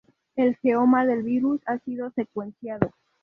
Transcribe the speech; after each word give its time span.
El 0.35 0.55
genoma 0.55 1.05
del 1.05 1.21
virus 1.21 1.61
ha 1.67 1.77
sido 1.77 2.09
secuenciado. 2.15 2.89